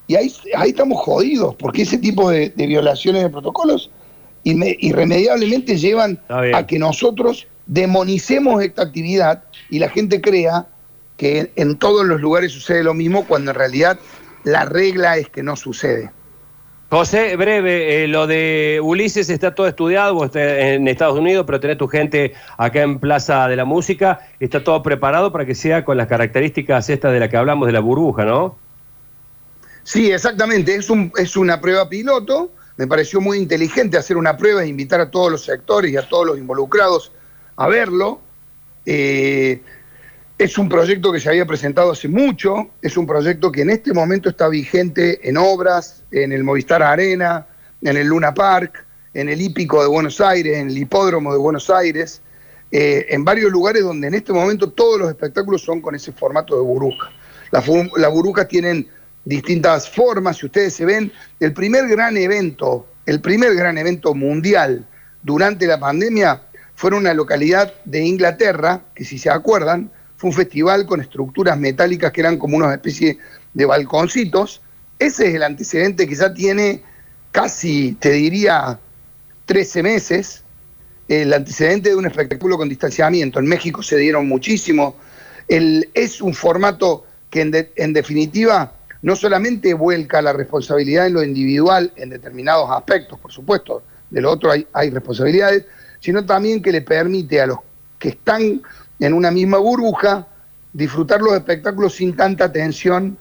Y 0.06 0.16
ahí, 0.16 0.32
ahí 0.56 0.70
estamos 0.70 0.98
jodidos, 1.02 1.54
porque 1.56 1.82
ese 1.82 1.98
tipo 1.98 2.30
de, 2.30 2.48
violaciones 2.56 3.22
de 3.22 3.28
protocolos 3.28 3.90
irremediablemente 4.42 5.76
llevan 5.76 6.18
a 6.28 6.66
que 6.66 6.78
nosotros 6.78 7.46
demonicemos 7.66 8.62
esta 8.62 8.82
actividad 8.82 9.44
y 9.68 9.78
la 9.78 9.90
gente 9.90 10.22
crea 10.22 10.66
que 11.18 11.52
en 11.56 11.76
todos 11.76 12.06
los 12.06 12.20
lugares 12.20 12.52
sucede 12.52 12.82
lo 12.82 12.94
mismo 12.94 13.26
cuando 13.26 13.50
en 13.50 13.56
realidad 13.56 13.98
la 14.44 14.64
regla 14.64 15.18
es 15.18 15.28
que 15.28 15.42
no 15.42 15.56
sucede. 15.56 16.10
José, 16.90 17.36
breve, 17.36 18.04
eh, 18.04 18.08
lo 18.08 18.26
de 18.26 18.80
Ulises 18.82 19.28
está 19.28 19.54
todo 19.54 19.66
estudiado, 19.66 20.14
vos 20.14 20.30
en 20.34 20.88
Estados 20.88 21.18
Unidos, 21.18 21.44
pero 21.46 21.60
tenés 21.60 21.76
tu 21.76 21.86
gente 21.86 22.32
acá 22.56 22.80
en 22.80 22.98
Plaza 22.98 23.46
de 23.46 23.56
la 23.56 23.66
Música, 23.66 24.26
está 24.40 24.64
todo 24.64 24.82
preparado 24.82 25.30
para 25.30 25.44
que 25.44 25.54
sea 25.54 25.84
con 25.84 25.98
las 25.98 26.06
características 26.06 26.88
estas 26.88 27.12
de 27.12 27.20
las 27.20 27.28
que 27.28 27.36
hablamos 27.36 27.66
de 27.66 27.72
la 27.72 27.80
burbuja, 27.80 28.24
¿no? 28.24 28.56
Sí, 29.82 30.10
exactamente, 30.10 30.74
es, 30.74 30.88
un, 30.88 31.12
es 31.18 31.36
una 31.36 31.60
prueba 31.60 31.90
piloto, 31.90 32.52
me 32.78 32.86
pareció 32.86 33.20
muy 33.20 33.36
inteligente 33.36 33.98
hacer 33.98 34.16
una 34.16 34.38
prueba 34.38 34.64
e 34.64 34.68
invitar 34.68 35.00
a 35.02 35.10
todos 35.10 35.30
los 35.30 35.44
sectores 35.44 35.92
y 35.92 35.96
a 35.98 36.08
todos 36.08 36.26
los 36.26 36.38
involucrados 36.38 37.12
a 37.56 37.68
verlo. 37.68 38.20
Eh, 38.86 39.60
es 40.38 40.56
un 40.56 40.68
proyecto 40.68 41.12
que 41.12 41.18
se 41.18 41.28
había 41.28 41.44
presentado 41.44 41.90
hace 41.90 42.06
mucho, 42.06 42.70
es 42.80 42.96
un 42.96 43.06
proyecto 43.06 43.50
que 43.50 43.62
en 43.62 43.70
este 43.70 43.92
momento 43.92 44.28
está 44.28 44.48
vigente 44.48 45.28
en 45.28 45.36
obras, 45.36 46.04
en 46.12 46.32
el 46.32 46.44
Movistar 46.44 46.80
Arena, 46.80 47.44
en 47.82 47.96
el 47.96 48.06
Luna 48.06 48.32
Park, 48.32 48.84
en 49.14 49.28
el 49.28 49.40
Hípico 49.40 49.82
de 49.82 49.88
Buenos 49.88 50.20
Aires, 50.20 50.58
en 50.58 50.68
el 50.68 50.78
Hipódromo 50.78 51.32
de 51.32 51.38
Buenos 51.38 51.68
Aires, 51.70 52.22
eh, 52.70 53.06
en 53.08 53.24
varios 53.24 53.50
lugares 53.50 53.82
donde 53.82 54.06
en 54.06 54.14
este 54.14 54.32
momento 54.32 54.70
todos 54.70 55.00
los 55.00 55.08
espectáculos 55.08 55.62
son 55.62 55.80
con 55.80 55.96
ese 55.96 56.12
formato 56.12 56.54
de 56.54 56.62
burbuja. 56.62 57.10
Las, 57.50 57.66
burbujas 57.66 58.46
tienen 58.46 58.86
distintas 59.24 59.88
formas, 59.88 60.36
si 60.36 60.46
ustedes 60.46 60.72
se 60.72 60.84
ven, 60.84 61.10
el 61.40 61.52
primer 61.52 61.88
gran 61.88 62.16
evento, 62.16 62.86
el 63.06 63.20
primer 63.20 63.56
gran 63.56 63.76
evento 63.76 64.14
mundial 64.14 64.86
durante 65.22 65.66
la 65.66 65.80
pandemia 65.80 66.42
fue 66.76 66.90
en 66.90 66.96
una 66.96 67.12
localidad 67.12 67.74
de 67.84 68.02
Inglaterra, 68.02 68.82
que 68.94 69.04
si 69.04 69.18
se 69.18 69.30
acuerdan, 69.30 69.90
fue 70.18 70.30
un 70.30 70.36
festival 70.36 70.84
con 70.84 71.00
estructuras 71.00 71.56
metálicas 71.56 72.10
que 72.10 72.20
eran 72.20 72.38
como 72.38 72.56
una 72.56 72.74
especie 72.74 73.18
de 73.54 73.64
balconcitos. 73.64 74.60
Ese 74.98 75.28
es 75.28 75.34
el 75.36 75.44
antecedente 75.44 76.08
que 76.08 76.14
ya 76.16 76.34
tiene 76.34 76.82
casi, 77.30 77.92
te 77.92 78.10
diría, 78.10 78.80
13 79.46 79.82
meses, 79.84 80.42
el 81.06 81.32
antecedente 81.32 81.90
de 81.90 81.94
un 81.94 82.04
espectáculo 82.04 82.56
con 82.58 82.68
distanciamiento. 82.68 83.38
En 83.38 83.46
México 83.46 83.80
se 83.80 83.96
dieron 83.96 84.26
muchísimo. 84.26 84.96
Es 85.46 86.20
un 86.20 86.34
formato 86.34 87.06
que 87.30 87.72
en, 87.76 87.92
definitiva 87.92 88.72
no 89.02 89.14
solamente 89.14 89.72
vuelca 89.72 90.20
la 90.20 90.32
responsabilidad 90.32 91.06
en 91.06 91.14
lo 91.14 91.22
individual 91.22 91.92
en 91.94 92.10
determinados 92.10 92.68
aspectos, 92.72 93.20
por 93.20 93.30
supuesto, 93.30 93.84
de 94.10 94.20
lo 94.20 94.32
otro 94.32 94.50
hay 94.50 94.90
responsabilidades, 94.90 95.64
sino 96.00 96.26
también 96.26 96.60
que 96.60 96.72
le 96.72 96.82
permite 96.82 97.40
a 97.40 97.46
los 97.46 97.58
que 98.00 98.10
están 98.10 98.62
en 98.98 99.12
una 99.12 99.30
misma 99.30 99.58
burbuja, 99.58 100.26
disfrutar 100.72 101.20
los 101.20 101.34
espectáculos 101.34 101.94
sin 101.94 102.16
tanta 102.16 102.52
tensión, 102.52 103.18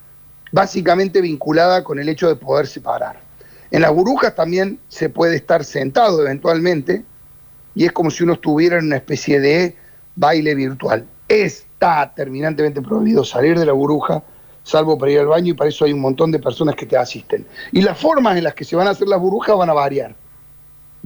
básicamente 0.51 1.21
vinculada 1.21 1.83
con 1.83 1.99
el 1.99 2.09
hecho 2.09 2.27
de 2.27 2.35
poder 2.35 2.67
separar. 2.67 3.19
En 3.71 3.81
las 3.81 3.91
burbujas 3.91 4.35
también 4.35 4.79
se 4.87 5.09
puede 5.09 5.35
estar 5.35 5.63
sentado 5.63 6.21
eventualmente 6.21 7.03
y 7.75 7.85
es 7.85 7.91
como 7.91 8.09
si 8.09 8.23
uno 8.23 8.33
estuviera 8.33 8.79
en 8.79 8.85
una 8.85 8.95
especie 8.95 9.39
de 9.39 9.75
baile 10.15 10.55
virtual. 10.55 11.05
Está 11.27 12.11
terminantemente 12.15 12.81
prohibido 12.81 13.25
salir 13.25 13.59
de 13.59 13.65
la 13.65 13.73
burbuja, 13.73 14.23
salvo 14.63 14.97
para 14.97 15.11
ir 15.11 15.19
al 15.19 15.27
baño 15.27 15.51
y 15.51 15.53
para 15.53 15.69
eso 15.69 15.85
hay 15.85 15.93
un 15.93 15.99
montón 15.99 16.31
de 16.31 16.39
personas 16.39 16.75
que 16.75 16.85
te 16.85 16.97
asisten. 16.97 17.45
Y 17.71 17.81
las 17.81 17.97
formas 17.97 18.37
en 18.37 18.45
las 18.45 18.53
que 18.53 18.63
se 18.63 18.75
van 18.75 18.87
a 18.87 18.91
hacer 18.91 19.07
las 19.07 19.19
burbujas 19.19 19.57
van 19.57 19.69
a 19.69 19.73
variar. 19.73 20.15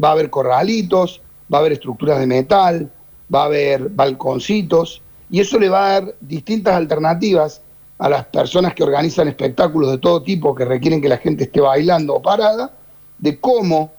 Va 0.01 0.09
a 0.09 0.11
haber 0.11 0.29
corralitos, 0.29 1.21
va 1.51 1.57
a 1.57 1.61
haber 1.61 1.73
estructuras 1.73 2.19
de 2.19 2.27
metal, 2.27 2.91
va 3.33 3.43
a 3.43 3.45
haber 3.45 3.89
balconcitos, 3.89 5.01
y 5.29 5.39
eso 5.39 5.57
le 5.57 5.69
va 5.69 5.85
a 5.85 6.01
dar 6.01 6.15
distintas 6.19 6.75
alternativas 6.75 7.61
a 7.97 8.09
las 8.09 8.25
personas 8.25 8.73
que 8.73 8.83
organizan 8.83 9.27
espectáculos 9.27 9.91
de 9.91 9.97
todo 9.99 10.23
tipo 10.23 10.55
que 10.55 10.65
requieren 10.65 11.01
que 11.01 11.07
la 11.07 11.17
gente 11.17 11.43
esté 11.43 11.61
bailando 11.61 12.15
o 12.15 12.21
parada, 12.21 12.73
de 13.17 13.39
cómo 13.39 13.91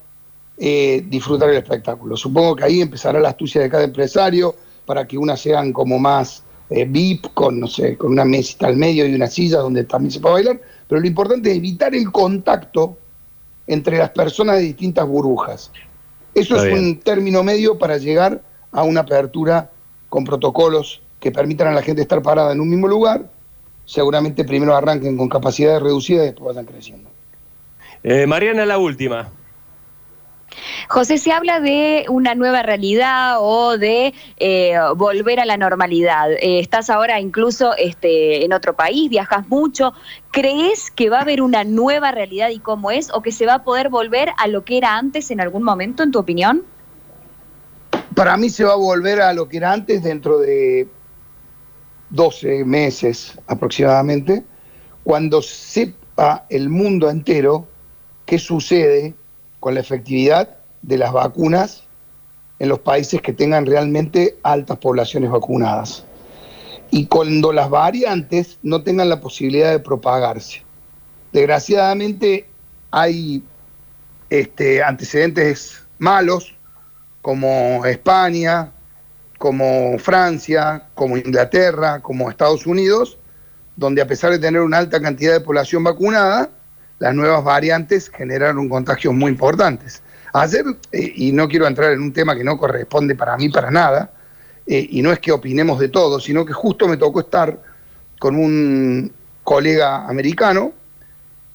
eh, 0.58 1.04
disfrutar 1.08 1.48
el 1.50 1.56
espectáculo. 1.56 2.16
Supongo 2.16 2.56
que 2.56 2.64
ahí 2.64 2.80
empezará 2.80 3.20
la 3.20 3.30
astucia 3.30 3.60
de 3.60 3.70
cada 3.70 3.84
empresario 3.84 4.54
para 4.84 5.06
que 5.06 5.16
unas 5.16 5.40
sean 5.40 5.72
como 5.72 5.98
más 5.98 6.42
eh, 6.68 6.84
VIP, 6.84 7.32
con, 7.32 7.60
no 7.60 7.66
sé, 7.66 7.96
con 7.96 8.12
una 8.12 8.24
mesita 8.24 8.66
al 8.66 8.76
medio 8.76 9.06
y 9.06 9.14
una 9.14 9.28
silla 9.28 9.58
donde 9.58 9.84
también 9.84 10.10
se 10.10 10.20
puede 10.20 10.34
bailar, 10.34 10.60
pero 10.88 11.00
lo 11.00 11.06
importante 11.06 11.50
es 11.50 11.56
evitar 11.56 11.94
el 11.94 12.10
contacto 12.10 12.96
entre 13.66 13.98
las 13.98 14.10
personas 14.10 14.56
de 14.56 14.62
distintas 14.62 15.06
burbujas. 15.06 15.70
Eso 16.34 16.62
es 16.62 16.72
un 16.72 16.98
término 17.00 17.42
medio 17.42 17.78
para 17.78 17.98
llegar 17.98 18.42
a 18.72 18.82
una 18.82 19.00
apertura 19.00 19.70
con 20.08 20.24
protocolos 20.24 21.02
que 21.20 21.30
permitan 21.30 21.68
a 21.68 21.72
la 21.72 21.82
gente 21.82 22.02
estar 22.02 22.20
parada 22.22 22.52
en 22.52 22.60
un 22.60 22.68
mismo 22.68 22.88
lugar. 22.88 23.30
Seguramente 23.84 24.44
primero 24.44 24.74
arranquen 24.74 25.16
con 25.16 25.28
capacidades 25.28 25.82
reducidas 25.82 26.24
y 26.24 26.26
después 26.26 26.54
vayan 26.54 26.66
creciendo. 26.66 27.10
Eh, 28.02 28.26
Mariana, 28.26 28.66
la 28.66 28.78
última. 28.78 29.30
José, 30.88 31.18
se 31.18 31.32
habla 31.32 31.60
de 31.60 32.04
una 32.08 32.34
nueva 32.34 32.62
realidad 32.62 33.36
o 33.40 33.78
de 33.78 34.12
eh, 34.36 34.74
volver 34.96 35.40
a 35.40 35.44
la 35.44 35.56
normalidad. 35.56 36.30
Eh, 36.32 36.58
estás 36.58 36.90
ahora 36.90 37.20
incluso 37.20 37.74
este, 37.76 38.44
en 38.44 38.52
otro 38.52 38.74
país, 38.74 39.08
viajas 39.08 39.48
mucho. 39.48 39.94
¿Crees 40.30 40.90
que 40.90 41.08
va 41.08 41.18
a 41.18 41.22
haber 41.22 41.42
una 41.42 41.64
nueva 41.64 42.10
realidad 42.12 42.50
y 42.50 42.58
cómo 42.58 42.90
es 42.90 43.10
o 43.12 43.22
que 43.22 43.32
se 43.32 43.46
va 43.46 43.54
a 43.54 43.64
poder 43.64 43.88
volver 43.88 44.30
a 44.36 44.48
lo 44.48 44.64
que 44.64 44.76
era 44.76 44.96
antes 44.96 45.30
en 45.30 45.40
algún 45.40 45.62
momento, 45.62 46.02
en 46.02 46.10
tu 46.10 46.18
opinión? 46.18 46.64
Para 48.14 48.36
mí 48.36 48.50
se 48.50 48.64
va 48.64 48.72
a 48.72 48.76
volver 48.76 49.20
a 49.20 49.32
lo 49.32 49.48
que 49.48 49.58
era 49.58 49.72
antes 49.72 50.02
dentro 50.02 50.38
de 50.38 50.88
12 52.10 52.64
meses 52.64 53.38
aproximadamente, 53.46 54.44
cuando 55.04 55.40
sepa 55.42 56.46
el 56.50 56.68
mundo 56.68 57.08
entero 57.08 57.66
qué 58.26 58.38
sucede 58.38 59.14
con 59.60 59.74
la 59.74 59.80
efectividad 59.80 60.56
de 60.82 60.98
las 60.98 61.12
vacunas 61.12 61.84
en 62.58 62.68
los 62.68 62.80
países 62.80 63.20
que 63.22 63.32
tengan 63.32 63.66
realmente 63.66 64.36
altas 64.42 64.78
poblaciones 64.78 65.30
vacunadas. 65.30 66.04
Y 66.90 67.06
cuando 67.06 67.52
las 67.52 67.70
variantes 67.70 68.58
no 68.62 68.82
tengan 68.82 69.08
la 69.08 69.20
posibilidad 69.20 69.70
de 69.70 69.78
propagarse. 69.78 70.62
Desgraciadamente 71.32 72.46
hay 72.90 73.42
este, 74.28 74.82
antecedentes 74.82 75.82
malos, 75.98 76.54
como 77.22 77.86
España, 77.86 78.72
como 79.38 79.98
Francia, 79.98 80.88
como 80.94 81.16
Inglaterra, 81.16 82.00
como 82.00 82.28
Estados 82.28 82.66
Unidos, 82.66 83.18
donde 83.76 84.02
a 84.02 84.06
pesar 84.06 84.32
de 84.32 84.38
tener 84.38 84.60
una 84.60 84.78
alta 84.78 85.00
cantidad 85.00 85.32
de 85.32 85.40
población 85.40 85.82
vacunada, 85.82 86.50
las 86.98 87.14
nuevas 87.14 87.42
variantes 87.42 88.10
generaron 88.10 88.68
contagios 88.68 89.14
muy 89.14 89.30
importantes. 89.30 90.02
Ayer, 90.32 90.64
eh, 90.92 91.12
y 91.16 91.32
no 91.32 91.48
quiero 91.48 91.66
entrar 91.66 91.92
en 91.92 92.00
un 92.00 92.12
tema 92.12 92.36
que 92.36 92.44
no 92.44 92.58
corresponde 92.58 93.14
para 93.14 93.36
mí 93.36 93.48
para 93.48 93.70
nada, 93.70 94.12
eh, 94.66 94.86
y 94.90 95.02
no 95.02 95.12
es 95.12 95.18
que 95.18 95.32
opinemos 95.32 95.78
de 95.78 95.88
todo, 95.88 96.20
sino 96.20 96.44
que 96.44 96.52
justo 96.52 96.86
me 96.88 96.96
tocó 96.96 97.20
estar 97.20 97.58
con 98.18 98.36
un 98.36 99.12
colega 99.42 100.06
americano 100.06 100.72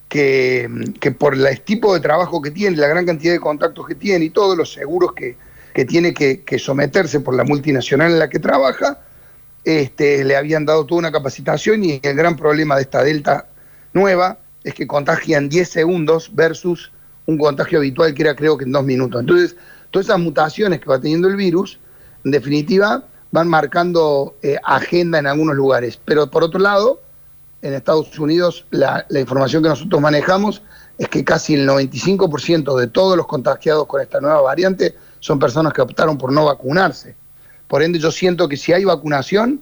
que, 0.10 0.70
por 1.18 1.36
el 1.36 1.62
tipo 1.62 1.94
de 1.94 2.00
trabajo 2.00 2.42
que 2.42 2.52
tiene, 2.52 2.78
la 2.78 2.88
gran 2.88 3.06
cantidad 3.06 3.34
de 3.34 3.40
contactos 3.40 3.88
que 3.88 3.96
tiene 3.96 4.26
y 4.26 4.30
todos 4.30 4.58
los 4.58 4.74
seguros 4.74 5.14
que, 5.14 5.38
tiene 5.86 6.14
que, 6.14 6.44
someterse 6.60 7.20
por 7.20 7.36
la 7.36 7.44
multinacional 7.44 8.12
en 8.12 8.20
la 8.20 8.30
que 8.30 8.40
trabaja, 8.40 9.00
este, 9.64 10.24
le 10.24 10.36
habían 10.36 10.66
dado 10.66 10.86
toda 10.86 11.00
una 11.00 11.12
capacitación 11.12 11.84
y 11.84 12.00
el 12.02 12.16
gran 12.16 12.36
problema 12.36 12.76
de 12.76 12.84
esta 12.84 13.04
delta 13.04 13.48
nueva 13.94 14.40
es 14.64 14.74
que 14.74 14.88
contagia 14.88 15.38
en 15.38 15.50
10 15.50 15.70
segundos 15.70 16.32
versus 16.34 16.92
un 17.26 17.38
contagio 17.38 17.80
habitual 17.80 18.14
que 18.14 18.24
era 18.24 18.36
creo 18.36 18.58
que 18.58 18.66
en 18.66 18.72
dos 18.72 18.84
minutos. 18.84 19.22
Entonces, 19.22 19.56
todas 19.92 20.08
esas 20.08 20.20
mutaciones 20.20 20.80
que 20.80 20.90
va 20.90 21.00
teniendo 21.00 21.28
el 21.28 21.36
virus, 21.36 21.80
en 22.24 22.32
definitiva, 22.32 23.06
van 23.32 23.48
marcando 23.48 24.36
eh, 24.42 24.58
agenda 24.64 25.20
en 25.20 25.28
algunos 25.28 25.56
lugares. 25.56 26.00
Pero 26.04 26.32
por 26.32 26.44
otro 26.44 26.60
lado, 26.60 27.02
en 27.62 27.74
Estados 27.74 28.18
Unidos 28.18 28.66
la, 28.72 29.06
la 29.10 29.20
información 29.20 29.64
que 29.64 29.70
nosotros 29.70 30.02
manejamos 30.02 30.62
es 30.98 31.10
que 31.10 31.24
casi 31.24 31.54
el 31.54 31.68
95% 31.68 32.80
de 32.80 32.88
todos 32.88 33.18
los 33.18 33.28
contagiados 33.28 33.86
con 33.86 34.02
esta 34.02 34.20
nueva 34.20 34.42
variante 34.42 34.96
son 35.20 35.40
personas 35.40 35.74
que 35.74 35.82
optaron 35.82 36.18
por 36.18 36.32
no 36.32 36.46
vacunarse. 36.46 37.16
Por 37.68 37.84
ende, 37.84 38.00
yo 38.00 38.12
siento 38.12 38.48
que 38.48 38.58
si 38.58 38.74
hay 38.74 38.86
vacunación, 38.86 39.62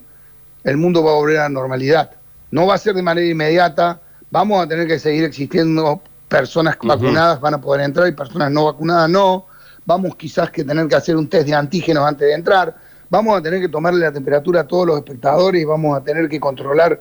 el 0.64 0.78
mundo 0.78 1.04
va 1.04 1.12
a 1.12 1.16
volver 1.16 1.38
a 1.38 1.44
la 1.44 1.50
normalidad. 1.50 2.12
No 2.52 2.68
va 2.68 2.76
a 2.76 2.78
ser 2.78 2.94
de 2.96 3.02
manera 3.02 3.28
inmediata, 3.28 4.00
vamos 4.32 4.64
a 4.64 4.68
tener 4.68 4.88
que 4.88 5.00
seguir 5.00 5.24
existiendo 5.24 6.02
personas 6.28 6.78
vacunadas 6.82 7.40
van 7.40 7.54
a 7.54 7.62
poder 7.62 7.82
entrar 7.82 8.08
y 8.08 8.12
personas 8.12 8.52
no 8.52 8.66
vacunadas 8.66 9.10
no. 9.10 9.46
Vamos 9.86 10.16
quizás 10.16 10.50
que 10.50 10.64
tener 10.64 10.88
que 10.88 10.96
hacer 10.96 11.16
un 11.16 11.30
test 11.30 11.48
de 11.48 11.54
antígenos 11.54 12.06
antes 12.06 12.28
de 12.28 12.34
entrar. 12.34 12.76
Vamos 13.10 13.38
a 13.38 13.42
tener 13.42 13.62
que 13.62 13.70
tomarle 13.70 14.00
la 14.00 14.12
temperatura 14.12 14.62
a 14.62 14.64
todos 14.68 14.88
los 14.88 14.98
espectadores 14.98 15.62
y 15.62 15.66
vamos 15.66 15.96
a 15.96 16.04
tener 16.04 16.28
que 16.28 16.40
controlar 16.40 17.00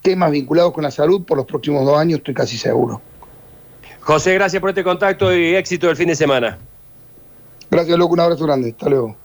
temas 0.00 0.30
vinculados 0.30 0.72
con 0.72 0.82
la 0.82 0.90
salud 0.90 1.24
por 1.24 1.36
los 1.36 1.46
próximos 1.46 1.84
dos 1.84 1.98
años, 1.98 2.18
estoy 2.18 2.34
casi 2.34 2.56
seguro. 2.56 3.02
José, 4.00 4.32
gracias 4.34 4.60
por 4.60 4.70
este 4.70 4.82
contacto 4.82 5.34
y 5.34 5.54
éxito 5.54 5.90
el 5.90 5.96
fin 5.96 6.08
de 6.08 6.16
semana. 6.16 6.58
Gracias, 7.70 7.98
loco, 7.98 8.14
un 8.14 8.20
abrazo 8.20 8.44
grande. 8.44 8.70
Hasta 8.70 8.88
luego. 8.88 9.18